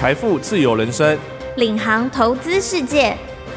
[0.00, 1.18] 财富自由人生，
[1.58, 3.14] 领航投资世界，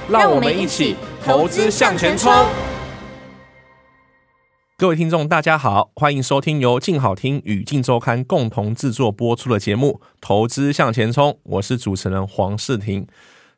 [0.09, 2.29] 让我们一起投资向前冲。
[4.77, 13.07] 各位听众，大家好，欢迎收听由静好听与静周刊共同制作播出的节目《投资向前冲》，我是主持人黄世廷。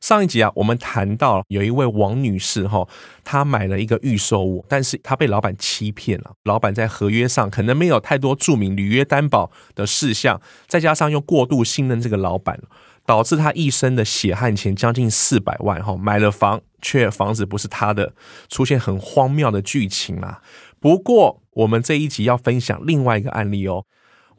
[0.01, 2.87] 上一集啊，我们谈到有一位王女士哈，
[3.23, 6.33] 她买了一个预售物，但是她被老板欺骗了。
[6.43, 12.59] 老板在合约上可能没有太多注明履约担保的事项，再加上又过度信任这个老板，
[13.05, 18.13] 导致他一生的血汗钱将近四百万哈，买了房却房子不是他的，
[18.49, 20.41] 出现很荒谬的剧情啊。
[20.79, 23.85] 不过我们这一集要分享另外一个案例哦。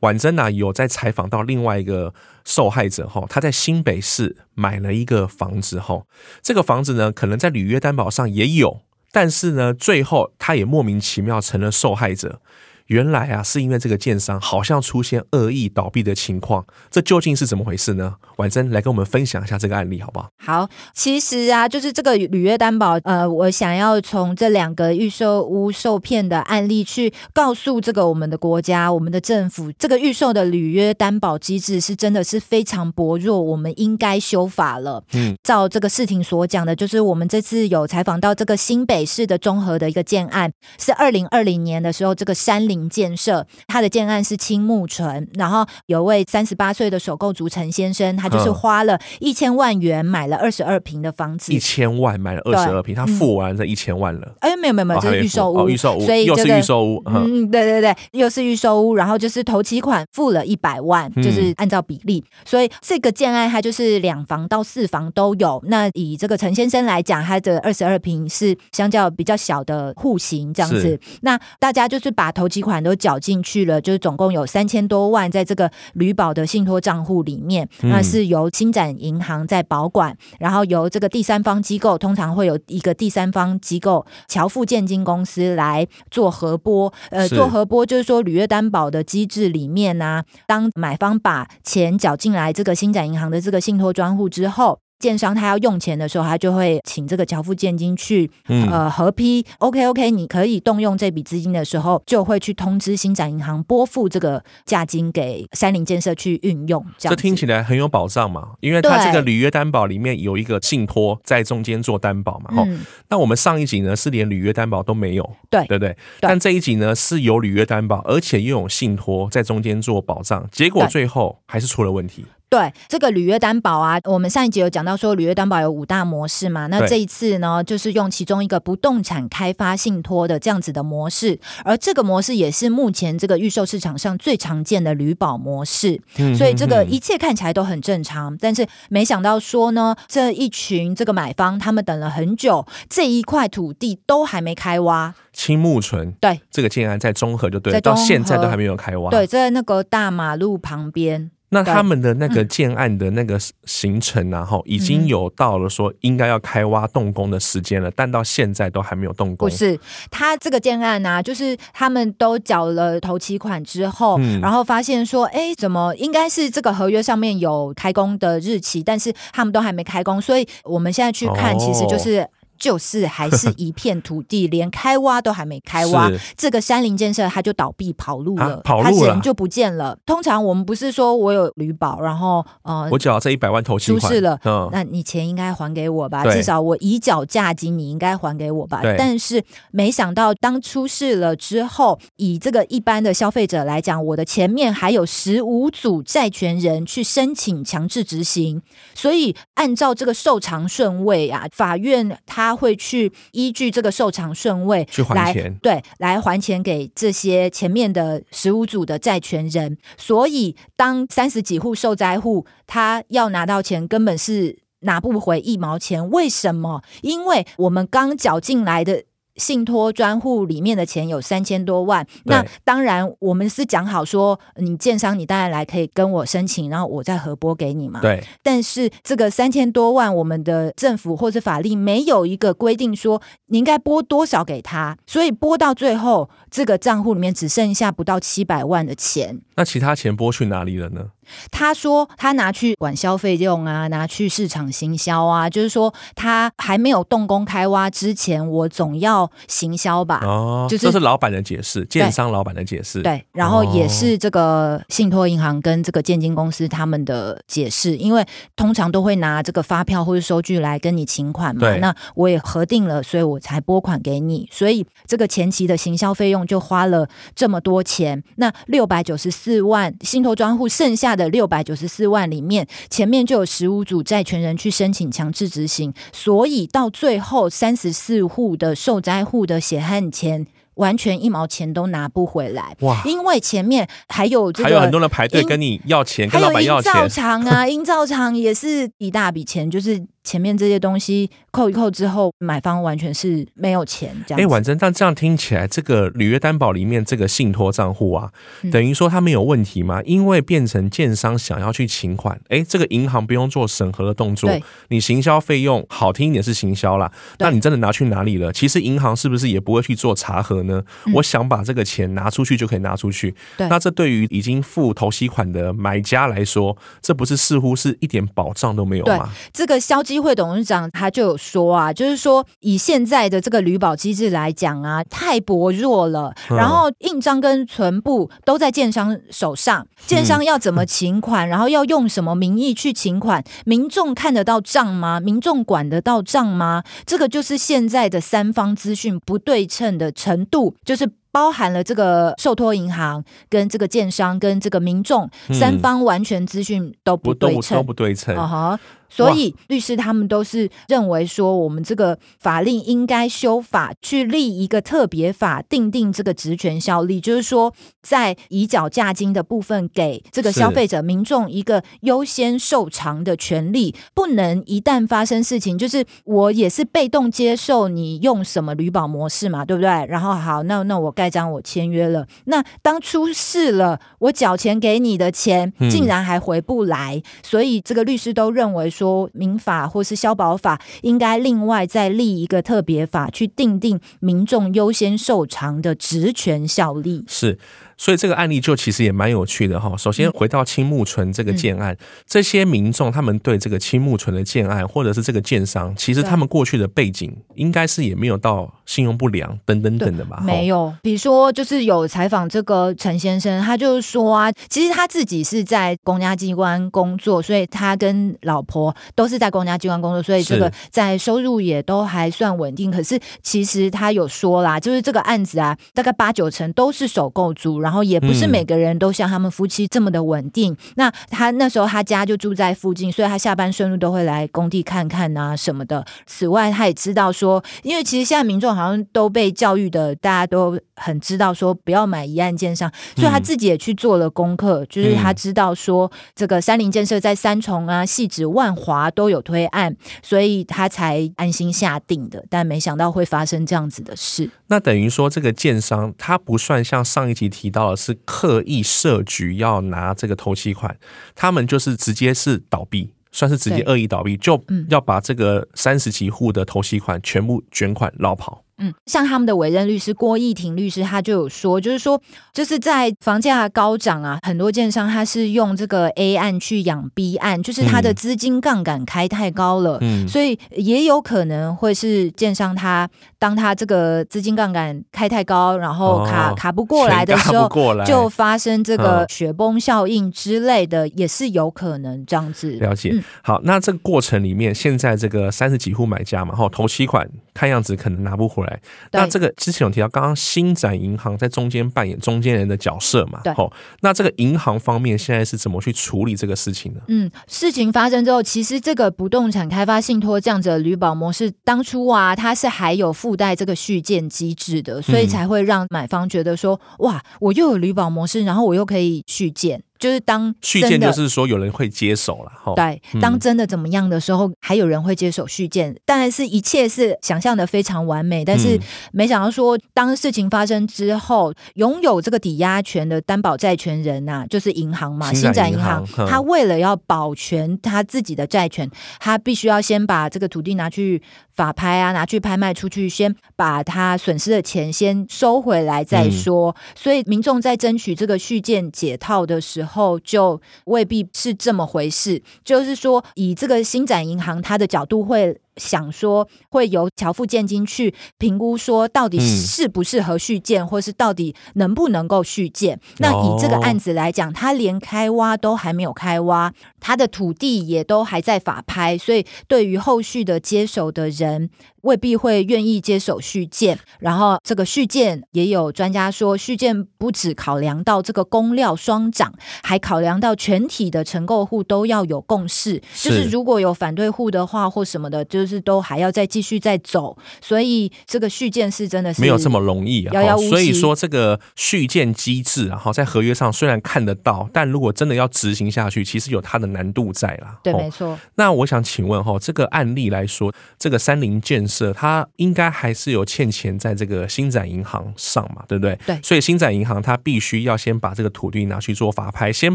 [0.00, 2.12] 婉珍呐，有在采访到另外一个
[2.44, 6.02] 受害者哈，他在新北市买了一个房子哈，
[6.42, 12.42] 这个房子呢，可能在履约担保上也有，但是呢，最后他也莫名其妙成了受害者。
[12.86, 18.14] 原来啊，是因为这个建商好像出现恶意倒闭的情况，这究竟是怎么回事呢？
[18.36, 20.30] 婉珍来跟我们分享一下这个案例，好不好？
[20.38, 35.02] 好，其实啊，就是这个履约担保，呃，我想要从这两个预售屋受骗的案例去告诉这个我们的国家、我们的政府，这个预售的履约担保机制是真的是非常薄弱，我们应该修法了。
[35.14, 42.75] 嗯，照这个事情所讲的，就是我们这次有采访到这个新北市的综合的一个建案，是二零二零年的时候，这个山林。
[42.88, 54.34] 建设，他的建案是青木城，然后有位三十八岁的首购族陈先生，他就是花了一千万元买了二十二平的房子，一千万买了二十二平，他付完这一千万了。
[54.40, 65.62] 哎，没有没有没有，这是预售屋，预售屋，所以又是预售屋，嗯，对对对，又是预售屋，然后就是头期款付了一百万，就是按照比例，所以这个建案它就是两房到四房都有。
[65.68, 94.80] 那以这个陈先生来讲，他的二十二平是相较比较小的户型这样子，那大家就是把头期款都缴进去了，就是总共有三千多万在这个旅保的信托账户里面，那是由新展银行在保管，然后由这个第三方机构，通常会有一个第三方机构侨富建金公司来做核拨，呃，做核拨就是说履约担保的机制里面呢、啊，当买方把钱缴进来这个新展银行的这个信托专户之后。
[94.98, 98.30] 建商他要用钱的时候，他就会请这个交付建金去
[98.70, 99.44] 呃核批。
[99.58, 106.84] OK OK，你可以动用这笔资金的时候，就会去通知新展银行拨付这个价金给三菱建设去运用。
[106.98, 112.64] 这样这听起来很有保障嘛，因为它这个履约担保里面有一个信托在中间做担保嘛。
[112.66, 112.84] 嗯。
[113.08, 115.96] 那我们上一集呢是连履约担保都没有，对对不对？
[116.20, 122.24] 但这一集呢是有履约担保，而且又有信托在中间做保障，结果最后还是出了问题。
[122.48, 136.00] 对这个履约担保啊，我们上一集有讲到说履约担保有五大模式嘛，那这一次呢，就是用其中一个不动产开发信托的这样子的模式，而这个模式也是目前这个预售市场上最常见的履保模式，
[136.38, 145.12] 所以这个一切看起来都很正常，但是没想到说呢，这一群这个买方他们等了很久，这一块土地都还没开挖。
[145.32, 151.32] 青木村对这个竟然在中和就对，到现在都还没有开挖，对，在那个大马路旁边。
[151.56, 159.48] 那他们的那个建案的那个行程然后已经有到了说应该要开挖动工的时间了，但到现在都还没有动工。
[159.48, 159.78] 不是，
[160.10, 172.28] 他这个建案呢，就是他们都缴了头期款之后，然后发现说，哎，怎么应该是这个合约上面有开工的日期，但是他们都还没开工，所以我们现在去看，其实就是。
[172.58, 179.96] 就是还是 一片土地，连开挖都还没开挖，这个山林建设它就倒闭跑路了，跑路了，他人就不见了。
[180.06, 186.24] 通常我们不是说我有旅保，然后呃，我缴这一百万投期款，出事了，嗯，那你钱应该还给我吧？
[186.24, 188.80] 至少我已缴价金，你应该还给我吧？
[188.96, 198.62] 但是没想到当出事了之后，以这个一般的消费者来讲，我的前面还有十五组债权人去申请强制执行，
[198.94, 202.45] 所以按照这个受偿顺位啊，法院他。
[202.46, 209.76] 他会去依据这个受偿顺位去还钱，对，来还钱给这些前面的十五组的债权人。
[209.96, 216.08] 所以，当三十几户受灾户他要拿到钱，根本是拿不回一毛钱。
[216.10, 216.82] 为什么？
[217.02, 219.02] 因为我们刚缴进来的。
[219.36, 228.00] 信托专户里面的钱有三千多万，那当然我们是讲好说，你建商你当然来可以跟我申请，然后我再核拨给你嘛。
[228.00, 228.22] 对。
[228.42, 239.40] 但是这个三千多万，我们的政府或者法令没有一个规定说你应该拨多少给他，所以拨到最后，这个账户里面只剩下不到七百万的钱。
[239.56, 241.10] 那其他钱拨去哪里了呢？
[241.50, 250.20] 他说他拿去管消费用啊，拿去市场行销啊，就是说他还没有动工开挖之前，我总要行销吧。
[250.24, 253.02] 哦，就是这是老板的解释，建商老板的解释。
[253.02, 258.24] 对，然后也是这个信托银行跟这个建金公司他们的解释，因为
[258.54, 261.60] 通常都会拿这个发票或者收据来跟你请款嘛。
[261.60, 268.22] 对，那我也核定了，所以我才拨款给你，所以这个前期的行销费用就花了这么多钱。
[268.36, 280.46] 那六百九十四万信托专户剩下的六百九十四万里面，前面就有十五组债权人去申请强制执行，所以到最后三十四户的受灾户的血汗钱。
[280.76, 283.00] 完全一毛钱都拿不回来哇！
[283.06, 286.92] 因为前面还有这个，还有很多人排队跟你要钱，跟老板要钱。
[286.92, 290.06] 还有营造厂啊，营造厂也是一大笔钱，就是。
[290.26, 294.40] 前面这些东西扣一扣之后，买方完全是没有钱这样。
[294.42, 298.32] 哎，婉珍，但这样听起来，这个履约担保里面这个信托账户啊，
[298.62, 300.02] 嗯、等于说它没有问题吗？
[300.04, 304.50] 因为变成建商想要去请款，哎，这个银行不用做审核的动作，
[304.88, 308.52] 你行销费用好听一点是行销啦，那你真的拿去哪里了？
[308.52, 310.82] 其实银行是不是也不会去做查核呢？
[311.06, 313.32] 嗯、我想把这个钱拿出去就可以拿出去。
[313.58, 319.32] 那这对于已经付头息款的买家来说，这不是似乎是一点保障都没有吗？
[319.52, 326.32] 这个消基会董事长他就有说啊，就是说以现在的这个旅保机制来讲啊，太薄弱了。
[326.48, 335.20] 然后印章跟存部都在建商手上，建商要怎么请款，然后要用什么名义去请款，民众看得到账吗？
[335.20, 336.82] 民众管得到账吗？
[337.04, 341.06] 这个就是现在的三方资讯不对称的程度，就是。
[341.32, 348.34] 包含了这个受托银行跟这个建商跟这个民众三方完全资讯都不对称，都不对称。
[348.34, 348.78] Uh-huh.
[349.08, 357.72] 所以律师他们都是认为说，我们这个法令应该修法，去立一个特别法，定定这个职权效力，就是说，
[358.02, 369.88] 在移缴价金的部分，给这个消费者民众一个优先受偿的权利，不能一旦发生事情，就是我也是被动接受你用什么旅保模式嘛，对不对？
[370.08, 378.90] 然后好，那那我盖章，我签约了，那当出事了，我缴钱给你的钱竟然还回不来，嗯、所以这个律师都认为。
[378.96, 387.24] 说民法或是消保法应该另外再立一个特别法，去定定民众优先受偿的职权效力。
[387.26, 387.58] 是。
[387.96, 389.96] 所以这个案例就其实也蛮有趣的哈。
[389.96, 391.96] 首先回到青木纯这个建案，
[392.26, 400.42] 这些民众他们对这个青木纯的建案，或者是这个建商，其实他们过去的背景应该是也没有到信用不良等等等的吧？
[400.44, 412.90] 没有，比如说就是有采访这个陈先生，他就是说啊，其实他自己是在公家机关工作，所以他跟老婆都是在公家机关工作，所以这个在收入也都还算稳定。
[412.90, 417.80] 可是其实他有说啦，就是这个案子啊，大概八九成都是首购族。
[417.86, 420.72] 然后也不是每个人都像他们夫妻这么的稳定。
[420.72, 426.04] 嗯、那他那时候他家就住在附近，所以他下班顺路都会来工地看看啊什么的。
[426.26, 442.44] 此外，他也知道说，因为其实现在民众好像都被教育的，大家都很知道说不要买一案件商，所以他自己也去做了功课，嗯、就是他知道说这个三菱建设在三重啊、细致、万华都有推案，所以他才安心下定的。
[442.50, 444.50] 但没想到会发生这样子的事。
[444.66, 450.98] 那等于说，这个建商他不算像上一集提到的是刻意设局要拿这个头期款，
[451.34, 458.62] 他们就是直接是倒闭，算是直接恶意倒闭，就要把这个三十几户的头期款全部卷款捞跑。
[458.78, 462.20] 嗯，像他们的委任律师郭义婷律师，他就有说，就是说，
[462.52, 477.68] 就是在房价高涨啊，很多建商他是用这个 A 案去养 B 案，就是他的资金杠杆开太高了，嗯，所以也有可能会是建商他当他这个资金杠杆开太高，然后卡、哦、卡不过来的时候，
[478.04, 482.72] 就发生这个雪崩效应之类的，也是有可能这样子。
[482.72, 483.10] 了解。
[483.12, 488.80] 嗯、好，那这个过程里面，现在这个三十几户买家嘛，哈，头期款看样子可能拿不回来。
[489.12, 493.40] 那这个之前有提到，刚刚新展银行在中间扮演中间人的角色嘛？
[493.42, 493.54] 对。
[493.54, 497.00] 好，那这个银行方面现在是怎么去处理这个事情呢？
[497.08, 509.82] 嗯，事情发生之后，其实这个不动产开发信托这样子的旅保模式，当初啊，它是还有附带这个续建机制的，所以才会让买方觉得说，哇，我又有旅保模式，然后我又可以续建。
[510.06, 512.74] 就是当续建，就是说有人会接手了。
[512.76, 515.92] 对，当真的怎么样的时候，还有人会接手续建。
[516.04, 518.78] 当然是一切是想象的非常完美，但是
[519.10, 531.20] 没想到说，当事情发生之后，拥有这个抵押权的担保债权人呐，就是银行嘛，新展银行，他为了要保全他自己的债权，他必须要先把这个土地拿去
[531.56, 536.76] 法拍啊，拿去拍卖出去，先把他损失的钱先收回来再说。
[536.94, 553.00] 所以民众在争取这个续建解套的时候，后就未必是这么回事，就是说，以这个新展银行它的角度会想说会由侨富建金去评估，说到底适不适合续建，嗯、或是到底能不能够续建。
[553.18, 561.70] 那以这个案子来讲，他连开挖都还没有开挖，他的土地也都还在法拍，所以对于后续的接手的人，
[562.02, 569.52] 未必会愿意接手续建，然后这个续建也有专家说，续建不只考量到这个工料双涨，
[569.82, 573.56] 还考量到全体的承购户都要有共识，是就是。
[573.56, 580.56] 如果有反对户的话或什么的，就是都还要再继续再走，所以这个续建是真的是没有这么容易啊。
[580.56, 587.78] 所以说这个续建机制啊，哈，在合约上虽然看得到，但如果真的要执行下去，其实有它的难度在啦。
[587.82, 588.38] 对，没错。
[588.54, 592.06] 那我想请问哈，这个案例来说，这个三菱建设。
[592.16, 596.18] 它，应该还是有欠钱在这个新展银行上嘛，对不对？
[596.24, 599.94] 对，所以新展银行它必须要先把这个土地拿去做法拍，先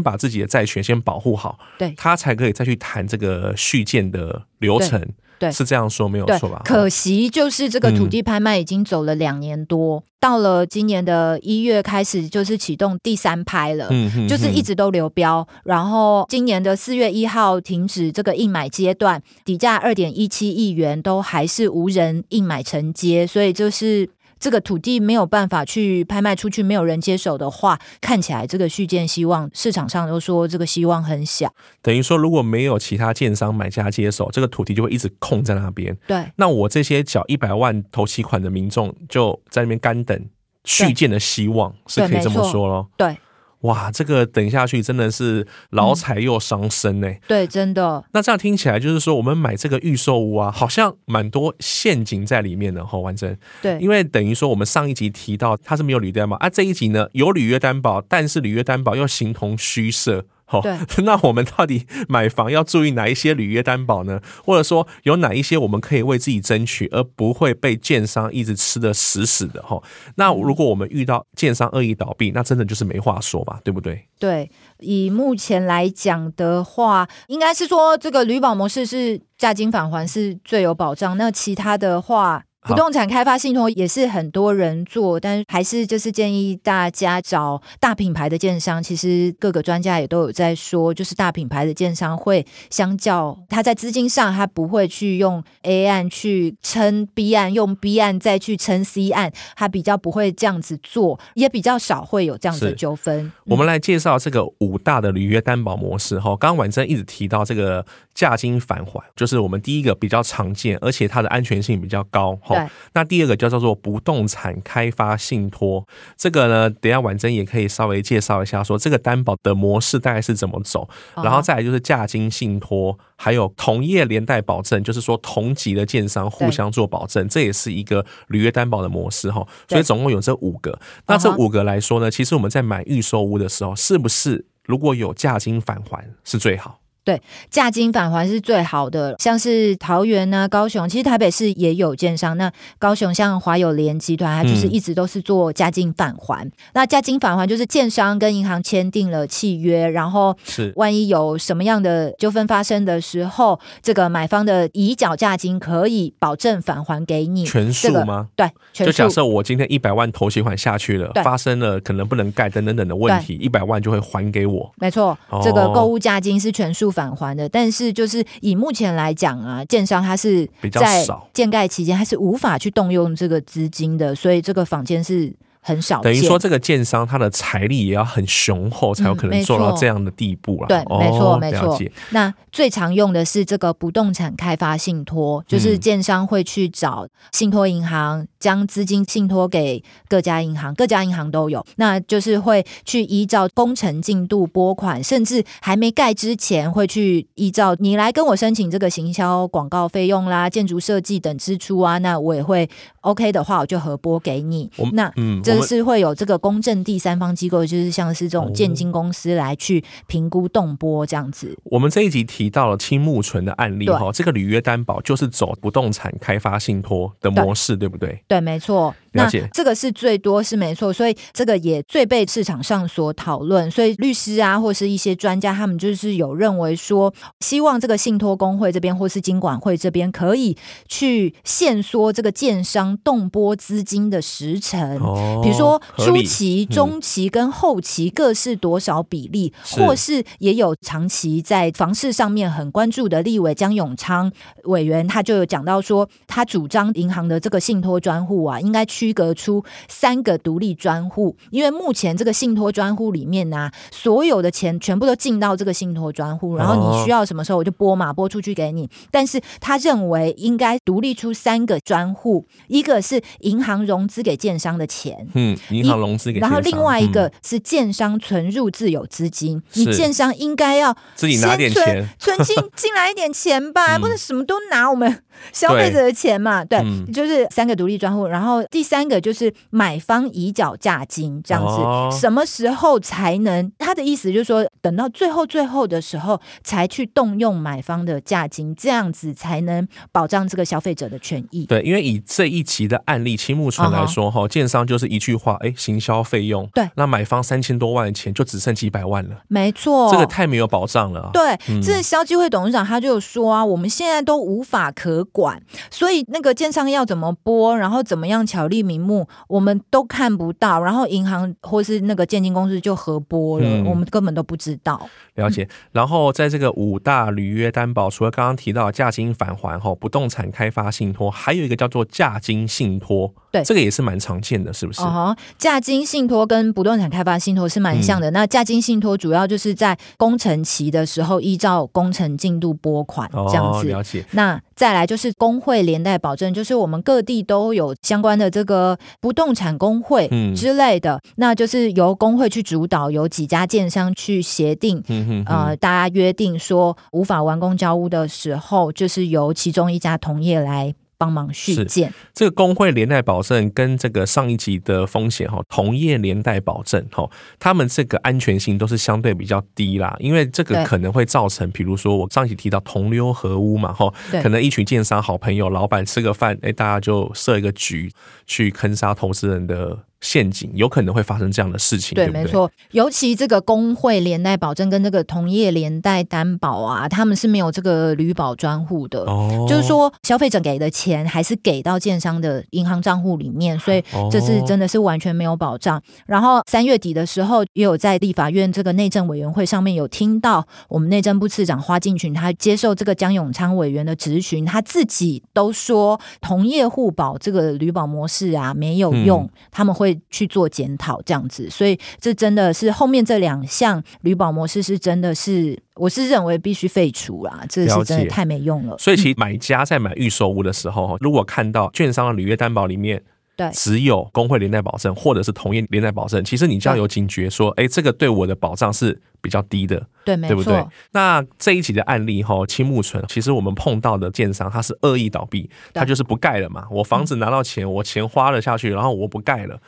[0.00, 5.04] 把自己的债权先保护好，对，它才可以再去谈这个续建的流程。
[5.42, 6.62] 对，是这样说没有错吧？
[6.64, 24.08] 可惜就是这个土地拍卖已经走了两年多，嗯、到了今年的一月开始就是启动第三拍了，嗯哼哼，就是一直都流标，然后今年的四月一号停止这个应买阶段，底价二点一七亿元都还是无人应买承接，所以就是。
[24.42, 31.54] 这个土地没有办法去拍卖出去，没有人接手的话，看起来这个续建希望市场上都说这个希望很小。
[31.80, 35.96] 等于说，如果没有其他建商买家接手，这个土地就会一直空在那边。
[36.08, 40.20] 对，那我这些缴一百万头期款的民众就在那边干等
[40.64, 42.90] 续建的希望，是可以这么说咯。
[42.96, 43.16] 对。
[43.62, 47.20] 哇，这个等下去真的是劳财又伤身呢、欸嗯。
[47.26, 48.04] 对，真的。
[48.12, 53.36] 那这样听起来就是说，我们买这个预售屋啊，好像蛮多陷阱在里面的哈，完整。
[53.60, 60.24] 对，因为等于说我们上一集提到它是没有履约担保啊，这一集呢有履约担保，但是履约担保又形同虚设。
[60.62, 64.20] 对， 那我们到底买房要注意哪一些履约担保呢？
[64.44, 69.62] 或者说有哪一些我们可以为自己争取，而不会被建商一直吃得死死的？
[69.62, 69.82] 哈，
[70.16, 74.06] 那如果我们遇到建商恶意倒闭，那真的就是没话说吧，对不对？
[74.18, 81.16] 对，以目前来讲的话，应该是说这个旅保模式是价金返还是最有保障。
[81.16, 82.44] 那其他的话。
[82.64, 88.80] 不动产开发信托也是很多人做，但是还是就是建议大家找大品牌的建商。
[88.80, 103.32] 其实各个专家也都有在说，就是大品牌的建商会相较他在资金上，他不会去用 A 案去撑 B 案，用 B 案再去撑 C 案，他比较不会这样子做，也比较少会有这样子的纠纷。
[103.46, 106.36] 我们来介绍这个五大的履约担保模式哈。
[106.36, 112.38] 刚刚婉珍一直提到这个价金返还，就是我们第一个比较常见，而且它的安全性比较高。
[112.54, 129.46] 对，那第二个叫叫做不动产开发信托，这个呢，等一下婉珍也可以稍微介绍一下，说这个担保的模式大概是怎么走，然后再来就是价金信托，还有同业连带保证，就是说同级的建商互相做保证，这也是一个履约担保的模式哈。
[129.68, 136.81] 所以总共有这五个，那这五个来说呢，其实我们在买预售屋的时候，是不是如果有价金返还是最好？
[137.04, 142.36] 对，价金返还是最好的，像是桃园呐、啊、高雄，其实台北市也有建商。
[142.36, 146.44] 那高雄像华友联集团，它就是一直都是做价金返还。
[146.46, 158.28] 嗯、那价金返还就是建商跟银行签订了契约，然后是万一有什么样的纠纷发生的时候，这个买方的已缴价金可以保证返还给你全数吗？
[158.36, 158.92] 这个、对，全数。
[158.92, 164.72] 就假设我今天一百万头期款下去了，发生了可能不能盖等等等的问题，一百万就会还给我。
[164.76, 175.32] 没错，这个购物价金是全数返还的，但是就是以目前来讲啊，建商他是在建盖期间他是无法去动用这个资金的，所以这个房间是。
[175.64, 180.66] 很少，等于说这个建商他的财力也要很雄厚，才有可能做到这样的地步了。
[180.66, 181.78] 对，没错，没错。
[182.10, 191.64] 那最常用的是这个不动产开发信托，就是建商会去找信托银行，将资金信托给各家银行，各家银行都有。
[191.76, 202.68] 那就是会去依照工程进度拨款，甚至还没盖之前，会去依照你来跟我申请这个行销广告费用啦、建筑设计等支出啊，那我也会
[203.02, 204.68] OK 的话，我就核拨给你。
[204.92, 205.40] 那嗯。
[205.54, 211.56] 就是会有这个公正第三方机构，就是像是这种建金公司来去评估动波这样子。
[211.64, 218.22] 我们这一集提到了青木纯的案例哈，这个履约担保就是走不动产开发信托的模式，对，对不对？
[218.28, 218.94] 对，没错。
[219.12, 223.70] 那这个是最多是没错，所以这个也最被市场上所讨论。
[223.70, 230.56] 所以律师啊，或是一些专家，他们就是有认为说，希望这个信托工会这边或是金管会这边可以
[230.88, 244.32] 去限缩这个建商动拨资金的时程，哦、比如说初期、中期跟后期各是多少比例，嗯、或是也有长期在房市上面很关注的立委江永昌
[244.64, 258.88] 委员，他就有讲到说，他主张银行的这个信托专户啊，应该区隔出三个独立专户，因为目前这个信托专户里面呢、啊，所有的钱全部都进到这个信托专户，然后你需要什么时候我就拨嘛，拨出去给你。
[259.10, 275.22] 但是他认为应该独立出三个专户，一个是银行融资给建商的钱，嗯，银行融资给，然后另外一个是建商存入自有资金，嗯、你建商应该要自己拿点钱，存进进来一点钱吧， 不能什么都拿我们。
[275.52, 276.80] 消费者的钱嘛，对，
[277.12, 283.70] 就是三个独立专户，然后第三个就是买方已缴价金这样子，哦、什么时候才能？
[283.78, 291.66] 他的意思就是说，等到最后最后的时候才去动用买方的价金，这样子才能保障这个消费者的权益。
[291.66, 301.30] 对，因为以这一期的案例青木纯来说，哈、哦，建商就是一句话，哎，行销费用，对，那买方三千多万的钱就只剩几百万了，没错，这个太没有保障了。
[301.32, 310.82] 对，嗯、这消基会董事长他就说啊，我们现在都无法可管，所以那个建商要怎么拨，然后怎么样巧立名目，我们都看不到。
[310.82, 315.08] 然后银行或是那个建金公司就合拨了，嗯、我们根本都不知道。
[315.34, 315.68] 了解。
[315.92, 323.32] 然后在这个五大履约担保，除了刚刚提到价金返还后，不动产开发信托，还有一个叫做价金信托。
[323.50, 325.02] 对，这个也是蛮常见的，是不是？
[325.02, 328.30] 哦，价金信托跟不动产开发信托是蛮像的。
[328.30, 333.88] 嗯、那价金信托主要就是在工程期的时候，依照工程进度拨款这样子。
[333.88, 334.24] 哦、了解。
[334.32, 350.92] 那再来就是工会连带保证，就是我们各地都有相关的这个不动产工会之类的，嗯、那就是由工会去主导，由几家建商去协定，嗯、哼哼呃，大家约定说无法完工交屋的时候，就是由其中一家同业来。
[351.22, 364.12] 帮忙续建，这个工会连带保证跟这个上一级的风险哈，同业连带保证哈，他们这个安全性都是相对比较低啦，因为这个可能会造成，比如说我上一集提到同流合污嘛哈，
[364.42, 368.10] 可能一群建商好朋友、老板吃个饭，哎，大家就设一个局
[368.46, 370.00] 去坑杀投资人的。
[370.22, 372.70] 陷阱有可能会发生这样的事情，对，对，对，没错。
[372.92, 379.24] 尤其这个工会连带保证跟这个同业连带担保啊，他们是没有这个旅保专户的。
[379.24, 386.00] 哦，就是说消费者给的钱还是给到建商的银行账户里面，所以这是真的是完全没有保障。
[386.24, 400.11] 然后三月底的时候，也有在立法院这个内政委员会上面有听到我们内政部次长花敬群，他接受这个江永昌委员的质询，他自己都说同业互保这个旅保模式啊没有用，嗯、他们会。
[400.30, 408.92] 去做检讨这样子，所以这真的是后面这两项履保模式是真的是，我是认为必须废除啦，这是真的太没用了。
[408.92, 413.22] 了所以其实买家在买预售屋的时候，如果看到券商的履约担保里面，
[413.56, 420.84] 对，只有工会连带保证或者是同业连带保证，其实你就要有警觉，说，哎欸，这个对我的保障是比较低的，对，对不对？
[421.10, 429.78] 那这一集的案例哈，青木村，其实我们碰到的建商他是恶意倒闭，他就是不盖了嘛，我房子拿到钱，我钱花了下去，然后我不盖了。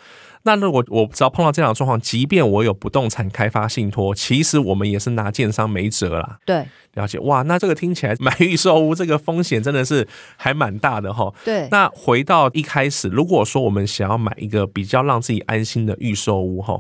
[0.45, 6.39] 那如果我只要碰到这样的状况，即便我有不动产开发信托，其实我们也是拿建商没辙啦。
[6.45, 11.33] 对，了解哇，那这个听起来买预售屋这个风险真的是还蛮大的哈。
[11.45, 16.79] 对，那回到一开始，如果说我们想要买一个比较让自己安心的预售屋哈，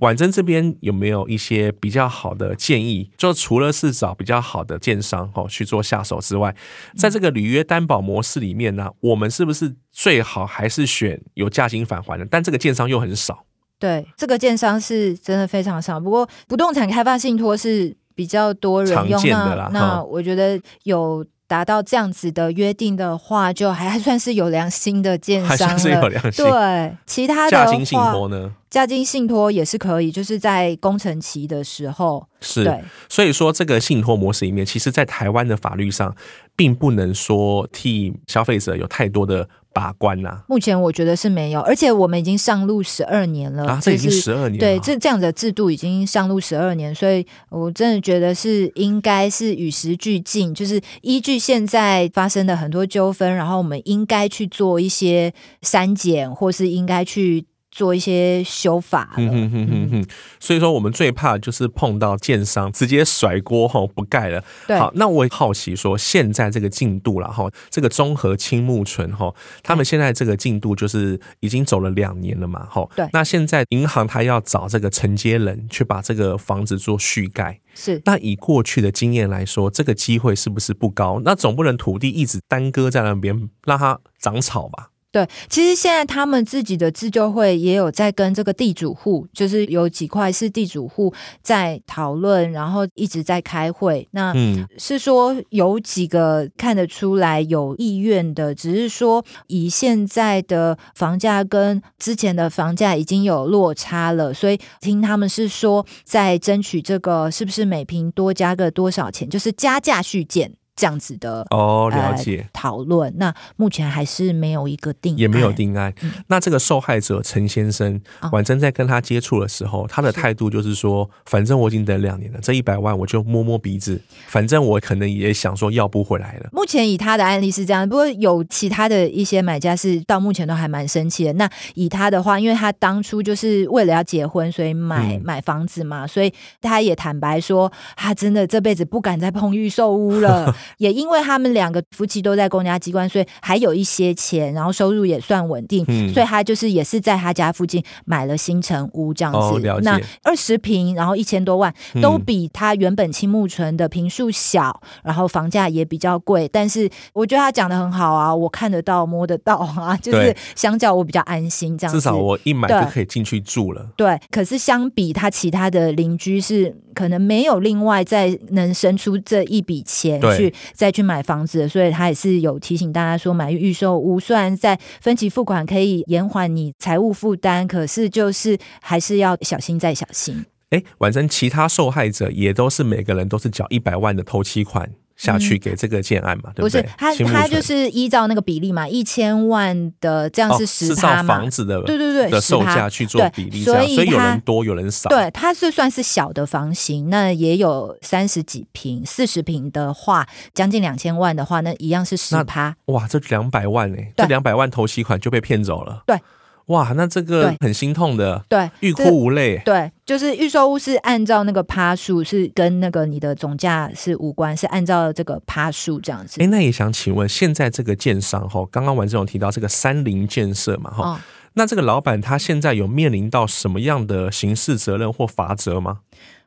[0.00, 3.10] 婉珍这边有没有一些比较好的建议？
[3.16, 6.54] 就除了是找比较好的建商哈去做下手之外，
[6.94, 12.26] 在这个履约担保模式里面呢，我们是不是最好还是选有价金返还的？
[12.30, 13.44] 但这个建商又很很少，
[13.78, 15.98] 对，这个建商是真的非常少。
[15.98, 19.70] 不过不动产开发信托是比较多人用的啦。
[19.72, 25.48] 那我觉得有达到这样子的约定的话，就还还算是有良心的建商了。
[25.48, 26.44] 还算是有良心。
[26.44, 28.52] 对，其他的价金信托呢？
[28.68, 32.26] 价金信托也是可以，就是在工程期的时候。
[32.40, 36.14] 是，对所以说这个信托模式里面，其实，在台湾的法律上，
[36.56, 39.48] 并不能说替消费者有太多的。
[39.76, 57.44] 把关呐、啊，目前我觉得是没有，而且我们已经上路十二年了啊，这已经十二年了，对，这这样的制度已经上路十二年，所以我真的觉得是应该是与时俱进，就是依据现在发生的很多纠纷，然后我们应该去做一些删减，或是应该去。
[57.76, 59.12] 做一些修法。
[59.18, 60.06] 嗯哼哼哼哼。
[60.40, 64.42] 所以说，我们最怕就是碰到建商直接甩锅后不盖了。
[64.66, 64.78] 对。
[64.78, 69.30] 好，那我好奇说，现在这个进度了哈，这个综合青木村哈，
[69.62, 72.66] 他们现在这个进度就是已经走了两年了嘛？
[72.70, 72.88] 哈。
[72.96, 73.06] 对。
[73.12, 77.60] 那现在银行他要找这个承接人去把这个房子做续盖。
[77.74, 78.00] 是。
[78.06, 81.20] 那以过去的经验来说，这个机会是不是不高？
[81.22, 84.88] 那总不能土地一直耽搁在那边，让它长草吧？
[85.16, 94.06] 对，其实现在他们自己的自救会也有在跟这个地主户，就是有几块是地主户在讨论，然后一直在开会。
[94.10, 94.34] 那
[94.76, 110.52] 是说有几个看得出来有意愿的，只是说以现在的房价跟之前的房价已经有落差了，所以听他们是说在争取这个是不是每平多加个多少钱，就是加价续建。
[110.76, 113.12] 这样子的哦，了解讨论。
[113.16, 115.92] 那目前还是没有一个定案，也没有定案。
[116.02, 117.98] 嗯、那这个受害者陈先生，
[118.30, 126.50] 婉珍在跟他接触的时候，哦、他的态度就是说，反正我已经等两年了，这一百万我就摸摸鼻子，反正我可能也想说要不回来了。
[126.52, 131.32] 目前以他的案例是这样，不过有其他的一些买家是到目前都还蛮生气的。
[131.32, 140.54] 那以他的话，因为他当初就是为了要结婚，所以买、嗯、买房子嘛，所以他也坦白说，他真的这辈子不敢再碰预售屋了。
[140.78, 149.38] 也因为他们两个夫妻都在公家机关，所以还有一些钱，然后收入也算稳定，嗯、所以他就是也是在他家附近买了新城屋这样子。
[149.38, 156.48] 哦、那二十平，然后一千多万，都比他原本青木村的坪数小，然后房价也比较贵。
[156.52, 162.00] 但是我觉得他讲的很好啊，我看得到摸得到啊， 就是相较我比较安心这样子。
[162.00, 163.86] 至少我一买就可以进去住了。
[163.96, 170.52] 对，对，可是相比他其他的邻居是可能没有另外再能生出这一笔钱去。
[170.72, 180.46] 再去买房子，所以他也是有提醒大家说，买预售屋虽然在分期付款可以延缓你财务负担，可是就是还是要小心再小心。
[180.70, 184.90] 哎，反正其他受害者也都是每个人都是缴一百万的头期款。
[185.16, 186.82] 下去给这个建案嘛，嗯、对不对？
[186.82, 195.08] 不是，他他就是依照那个比例嘛，一千万的这样是十趴嘛，哦、房子的对对对的售价去做比例，所以所以有人多有人少。
[195.08, 202.76] 对，它是算是小的房型，那也有三十几平、四十平的话，将近两千万的话，那一样是十趴。
[202.86, 206.02] 哇，这两百万哎，这两百万头期款就被骗走了。
[206.06, 206.18] 对。
[206.66, 209.62] 哇，那这个很心痛的，对，欲哭无泪。
[209.64, 216.42] 对，就是预售屋是按照那个趴数，是跟那个你的总价是无关，是按照这个趴数这样子。
[216.42, 221.20] 哎，那也想请问，现在这个建商哈，刚刚王志勇提到这个三菱建设嘛哈，哦、
[221.54, 226.00] 那这个老板他现在有面临到什么样的刑事责任或罚则吗？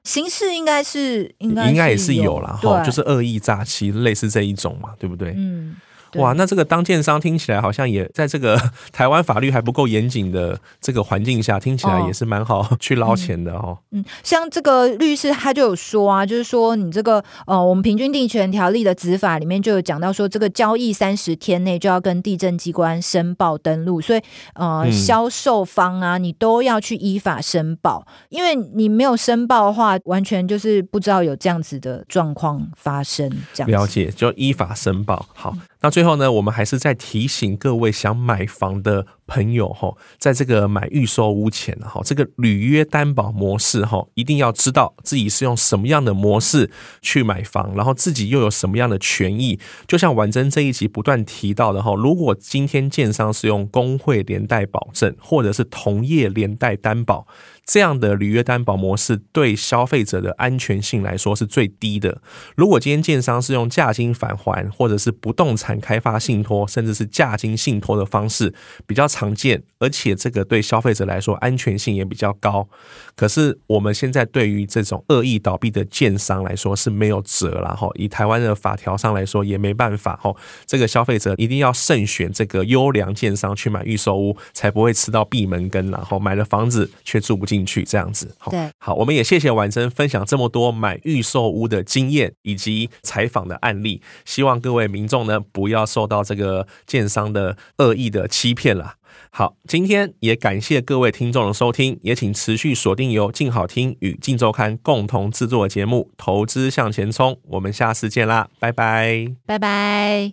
[0.04, 5.34] 刑事应该是应该应该也是有啦，哈，就是恶意诈欺类似这一种嘛，对不对？
[5.38, 5.78] 嗯。
[6.16, 8.60] 哇，那这个当建商听起来好像也在这个
[8.92, 13.78] 台湾法律还不够严谨的这个环境下，听起来也是蛮好去捞钱的哦。
[13.92, 24.22] 嗯，像这个律师他就有说啊，就是说你这个呃，我们平均地权条例的执法里面就有讲到说，这个交易三十天内就要跟地震机关申报登录，所以
[24.56, 33.30] 呃，销售方啊，你都要去依法申报，因为你没有申报的话，完全就是不知道有这样子的状况发生。
[33.54, 35.26] 这样了解，就依法申报。
[35.34, 35.56] 好。
[35.82, 49.60] 那最最后呢，我们还是再提醒各位想买房的朋友哈，在这个买预售屋前哈，这个履约担保模式哈，一定要知道自己是用什么样的模式去买房，然后自己又有什么样的权益。
[49.88, 57.28] 就像婉珍这一集不断提到的哈，如果今天建商是用公会连带保证，或者是同业连带担保。
[57.70, 62.20] 这样的履约担保模式对消费者的安全性来说是最低的。
[62.56, 68.52] 如果今天建商是用价金返还，或者是不动产开发信托，甚至是价金信托的方式
[68.88, 72.68] 比较常见，而且这个对消费者来说安全性也比较高。
[73.16, 77.88] 可是我们现在对于这种恶意倒闭的建商来说是没有辙了哈。
[77.94, 80.36] 以台湾的法条上来说也没办法哈。
[80.66, 87.59] 这个消费者一定要慎选这个优良建商去买预售屋，才不会吃到闭门羹，然后买了房子却住不进。
[87.60, 98.94] 进去这样子，好，好，我们也谢谢婉珍分享这么多买预售屋的经验以及采访的案例，希望各位民众呢不要受到这个建商的恶意的欺骗了。
[99.32, 110.32] 好，今天也感谢各位听众的收听，也请持续锁定由静好听与静周刊共同制作的节目《投资向前冲》，我们下次见啦，拜拜，拜拜。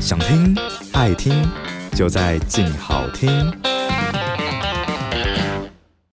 [0.00, 0.54] 想听
[0.92, 1.32] 爱听，
[1.96, 3.73] 就在静好听。